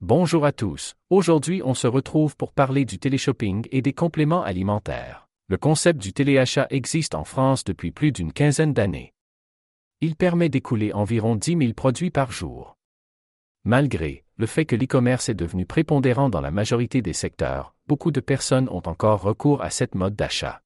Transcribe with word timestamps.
Bonjour 0.00 0.46
à 0.46 0.52
tous. 0.52 0.94
Aujourd'hui, 1.10 1.60
on 1.64 1.74
se 1.74 1.88
retrouve 1.88 2.36
pour 2.36 2.52
parler 2.52 2.84
du 2.84 3.00
téléshopping 3.00 3.66
et 3.72 3.82
des 3.82 3.92
compléments 3.92 4.44
alimentaires. 4.44 5.26
Le 5.48 5.56
concept 5.56 6.00
du 6.00 6.12
téléachat 6.12 6.68
existe 6.70 7.16
en 7.16 7.24
France 7.24 7.64
depuis 7.64 7.90
plus 7.90 8.12
d'une 8.12 8.32
quinzaine 8.32 8.72
d'années. 8.72 9.12
Il 10.00 10.14
permet 10.14 10.50
d'écouler 10.50 10.92
environ 10.92 11.34
10 11.34 11.58
000 11.58 11.72
produits 11.72 12.12
par 12.12 12.30
jour. 12.30 12.76
Malgré 13.64 14.24
le 14.36 14.46
fait 14.46 14.66
que 14.66 14.76
l'e-commerce 14.76 15.30
est 15.30 15.34
devenu 15.34 15.66
prépondérant 15.66 16.28
dans 16.28 16.40
la 16.40 16.52
majorité 16.52 17.02
des 17.02 17.12
secteurs, 17.12 17.74
beaucoup 17.88 18.12
de 18.12 18.20
personnes 18.20 18.68
ont 18.68 18.86
encore 18.86 19.22
recours 19.22 19.62
à 19.62 19.70
cette 19.70 19.96
mode 19.96 20.14
d'achat. 20.14 20.62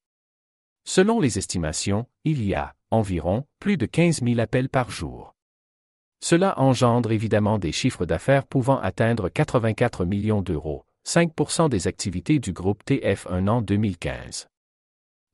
Selon 0.83 1.19
les 1.19 1.39
estimations, 1.39 2.05
il 2.23 2.45
y 2.45 2.53
a 2.53 2.75
environ 2.91 3.47
plus 3.57 3.77
de 3.77 3.87
15 3.87 4.21
000 4.21 4.39
appels 4.39 4.69
par 4.69 4.91
jour. 4.91 5.32
Cela 6.23 6.57
engendre 6.57 7.11
évidemment 7.11 7.59
des 7.59 7.73
chiffres 7.73 8.05
d'affaires 8.05 8.47
pouvant 8.47 8.79
atteindre 8.79 9.27
84 9.27 10.05
millions 10.05 10.41
d'euros, 10.41 10.85
5% 11.05 11.67
des 11.67 11.85
activités 11.85 12.39
du 12.39 12.53
groupe 12.53 12.81
TF1 12.87 13.49
en 13.49 13.61
2015. 13.61 14.47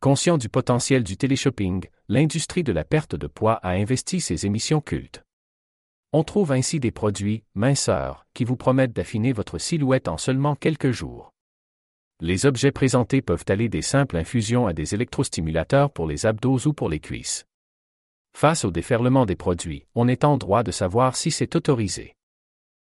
Conscient 0.02 0.40
du 0.40 0.50
potentiel 0.50 1.04
du 1.04 1.16
téléshopping, 1.16 1.86
l'industrie 2.08 2.64
de 2.64 2.72
la 2.72 2.84
perte 2.84 3.16
de 3.16 3.28
poids 3.28 3.60
a 3.62 3.74
investi 3.74 4.20
ses 4.20 4.48
émissions 4.48 4.82
cultes. 4.82 5.22
On 6.12 6.24
trouve 6.24 6.52
ainsi 6.52 6.80
des 6.80 6.90
produits, 6.90 7.44
minceurs, 7.54 8.26
qui 8.34 8.44
vous 8.44 8.58
promettent 8.58 8.94
d'affiner 8.94 9.32
votre 9.32 9.60
silhouette 9.60 10.08
en 10.08 10.18
seulement 10.18 10.56
quelques 10.56 10.90
jours. 10.90 11.30
Les 12.20 12.48
objets 12.48 12.72
présentés 12.72 13.22
peuvent 13.22 13.46
aller 13.48 13.70
des 13.70 13.84
simples 13.84 14.18
infusions 14.18 14.66
à 14.66 14.74
des 14.74 14.96
électrostimulateurs 14.96 15.92
pour 15.92 16.08
les 16.08 16.26
abdos 16.26 16.66
ou 16.66 16.74
pour 16.74 16.90
les 16.90 17.00
cuisses. 17.00 17.46
Face 18.34 18.64
au 18.66 18.72
déferlement 18.72 19.26
des 19.26 19.36
produits, 19.36 19.86
on 19.96 20.08
est 20.08 20.24
en 20.24 20.38
droit 20.38 20.64
de 20.64 20.72
savoir 20.72 21.16
si 21.16 21.32
c'est 21.32 21.56
autorisé. 21.56 22.16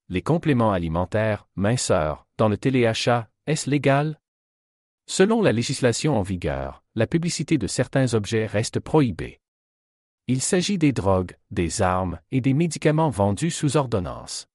Les 0.08 0.22
compléments 0.22 0.72
alimentaires, 0.72 1.46
minceurs, 1.54 2.26
dans 2.36 2.48
le 2.48 2.56
téléachat, 2.56 3.30
est-ce 3.46 3.70
légal? 3.70 4.20
Selon 5.06 5.42
la 5.42 5.52
législation 5.52 6.16
en 6.16 6.22
vigueur, 6.22 6.82
la 6.94 7.06
publicité 7.06 7.58
de 7.58 7.66
certains 7.66 8.14
objets 8.14 8.46
reste 8.46 8.80
prohibée. 8.80 9.40
Il 10.26 10.40
s'agit 10.40 10.78
des 10.78 10.92
drogues, 10.92 11.36
des 11.50 11.82
armes 11.82 12.20
et 12.30 12.40
des 12.40 12.54
médicaments 12.54 13.10
vendus 13.10 13.50
sous 13.50 13.76
ordonnance. 13.76 14.48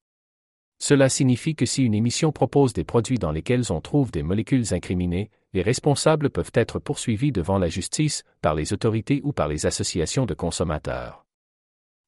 Cela 0.79 1.09
signifie 1.09 1.55
que 1.55 1.65
si 1.65 1.83
une 1.83 1.93
émission 1.93 2.31
propose 2.31 2.73
des 2.73 2.83
produits 2.83 3.19
dans 3.19 3.31
lesquels 3.31 3.71
on 3.71 3.81
trouve 3.81 4.11
des 4.11 4.23
molécules 4.23 4.73
incriminées, 4.73 5.29
les 5.55 5.61
responsables 5.61 6.29
peuvent 6.29 6.51
être 6.53 6.79
poursuivis 6.79 7.31
devant 7.31 7.57
la 7.57 7.69
justice, 7.69 8.23
par 8.41 8.55
les 8.55 8.73
autorités 8.73 9.21
ou 9.23 9.31
par 9.31 9.47
les 9.47 9.65
associations 9.65 10.25
de 10.25 10.33
consommateurs. 10.33 11.25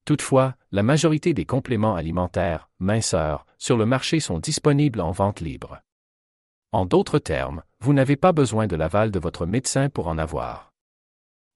Toutefois, 0.04 0.54
la 0.70 0.82
majorité 0.82 1.32
des 1.32 1.46
compléments 1.46 1.96
alimentaires, 1.96 2.68
minceurs, 2.78 3.46
sur 3.56 3.78
le 3.78 3.86
marché 3.86 4.20
sont 4.20 4.38
disponibles 4.38 5.00
en 5.00 5.12
vente 5.12 5.40
libre. 5.40 5.80
En 6.72 6.84
d'autres 6.84 7.18
termes, 7.18 7.62
vous 7.80 7.94
n'avez 7.94 8.16
pas 8.16 8.32
besoin 8.32 8.66
de 8.66 8.76
l'aval 8.76 9.10
de 9.10 9.18
votre 9.18 9.46
médecin 9.46 9.88
pour 9.88 10.08
en 10.08 10.18
avoir. 10.18 10.74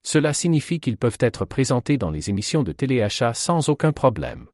Cela 0.01 0.33
signifie 0.33 0.79
qu'ils 0.79 0.97
peuvent 0.97 1.19
être 1.19 1.45
présentés 1.45 1.97
dans 1.97 2.09
les 2.09 2.31
émissions 2.31 2.63
de 2.63 2.71
téléachat 2.71 3.35
sans 3.35 3.69
aucun 3.69 3.91
problème. 3.91 4.47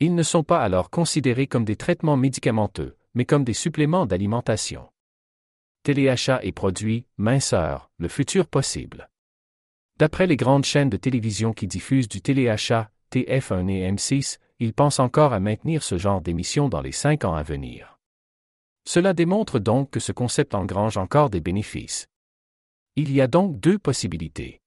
Ils 0.00 0.14
ne 0.14 0.22
sont 0.22 0.44
pas 0.44 0.60
alors 0.60 0.90
considérés 0.90 1.46
comme 1.46 1.64
des 1.64 1.76
traitements 1.76 2.18
médicamenteux, 2.18 2.94
mais 3.14 3.24
comme 3.24 3.42
des 3.42 3.54
suppléments 3.54 4.04
d'alimentation. 4.04 4.91
Téléachat 5.84 6.38
et 6.44 6.52
produits, 6.52 7.06
minceur, 7.16 7.90
le 7.98 8.06
futur 8.06 8.46
possible. 8.46 9.10
D'après 9.98 10.28
les 10.28 10.36
grandes 10.36 10.64
chaînes 10.64 10.90
de 10.90 10.96
télévision 10.96 11.52
qui 11.52 11.66
diffusent 11.66 12.06
du 12.06 12.22
téléachat, 12.22 12.92
TF1 13.10 13.68
et 13.68 13.90
M6, 13.90 14.38
ils 14.60 14.74
pensent 14.74 15.00
encore 15.00 15.32
à 15.32 15.40
maintenir 15.40 15.82
ce 15.82 15.98
genre 15.98 16.20
d'émission 16.20 16.68
dans 16.68 16.82
les 16.82 16.92
cinq 16.92 17.24
ans 17.24 17.34
à 17.34 17.42
venir. 17.42 17.98
Cela 18.84 19.12
démontre 19.12 19.58
donc 19.58 19.90
que 19.90 19.98
ce 19.98 20.12
concept 20.12 20.54
engrange 20.54 20.98
encore 20.98 21.30
des 21.30 21.40
bénéfices. 21.40 22.06
Il 22.94 23.10
y 23.10 23.20
a 23.20 23.26
donc 23.26 23.58
deux 23.58 23.78
possibilités. 23.78 24.60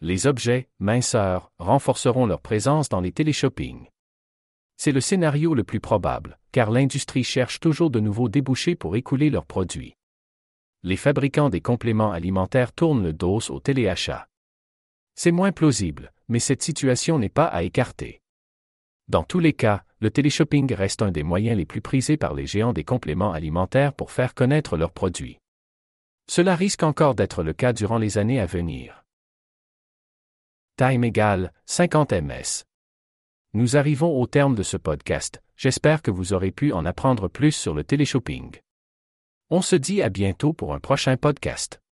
Les 0.00 0.26
objets, 0.26 0.68
minceurs, 0.80 1.52
renforceront 1.60 2.26
leur 2.26 2.40
présence 2.40 2.88
dans 2.88 3.00
les 3.00 3.12
téléshoppings. 3.12 3.86
C'est 4.76 4.90
le 4.90 5.00
scénario 5.00 5.54
le 5.54 5.62
plus 5.62 5.78
probable, 5.78 6.40
car 6.50 6.72
l'industrie 6.72 7.22
cherche 7.22 7.60
toujours 7.60 7.90
de 7.90 8.00
nouveaux 8.00 8.28
débouchés 8.28 8.74
pour 8.74 8.96
écouler 8.96 9.30
leurs 9.30 9.46
produits. 9.46 9.94
Les 10.86 10.98
fabricants 10.98 11.48
des 11.48 11.62
compléments 11.62 12.12
alimentaires 12.12 12.70
tournent 12.74 13.02
le 13.02 13.14
dos 13.14 13.40
au 13.50 13.58
téléachat. 13.58 14.28
C'est 15.14 15.30
moins 15.30 15.50
plausible, 15.50 16.12
mais 16.28 16.38
cette 16.38 16.62
situation 16.62 17.18
n'est 17.18 17.30
pas 17.30 17.46
à 17.46 17.62
écarter. 17.62 18.20
Dans 19.08 19.22
tous 19.22 19.38
les 19.38 19.54
cas, 19.54 19.82
le 20.00 20.10
téléshopping 20.10 20.74
reste 20.74 21.00
un 21.00 21.10
des 21.10 21.22
moyens 21.22 21.56
les 21.56 21.64
plus 21.64 21.80
prisés 21.80 22.18
par 22.18 22.34
les 22.34 22.46
géants 22.46 22.74
des 22.74 22.84
compléments 22.84 23.32
alimentaires 23.32 23.94
pour 23.94 24.10
faire 24.10 24.34
connaître 24.34 24.76
leurs 24.76 24.92
produits. 24.92 25.38
Cela 26.28 26.54
risque 26.54 26.82
encore 26.82 27.14
d'être 27.14 27.42
le 27.42 27.54
cas 27.54 27.72
durant 27.72 27.96
les 27.96 28.18
années 28.18 28.40
à 28.40 28.46
venir. 28.46 29.04
Time 30.76 31.02
égale 31.02 31.54
50 31.64 32.12
ms. 32.12 32.64
Nous 33.54 33.78
arrivons 33.78 34.20
au 34.20 34.26
terme 34.26 34.54
de 34.54 34.62
ce 34.62 34.76
podcast, 34.76 35.42
j'espère 35.56 36.02
que 36.02 36.10
vous 36.10 36.34
aurez 36.34 36.50
pu 36.50 36.72
en 36.72 36.84
apprendre 36.84 37.28
plus 37.28 37.52
sur 37.52 37.72
le 37.72 37.84
téléshopping. 37.84 38.58
On 39.50 39.60
se 39.60 39.76
dit 39.76 40.02
à 40.02 40.08
bientôt 40.08 40.52
pour 40.54 40.74
un 40.74 40.80
prochain 40.80 41.16
podcast. 41.16 41.83